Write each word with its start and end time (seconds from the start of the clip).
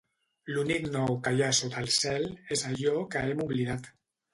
L'únic 0.55 0.87
nou 0.95 1.19
que 1.29 1.35
hi 1.37 1.45
ha 1.45 1.51
sota 1.59 1.85
el 1.85 1.95
cel 1.99 2.29
és 2.59 2.67
allò 2.75 2.99
que 3.15 3.27
hem 3.29 3.51
oblidat. 3.51 3.97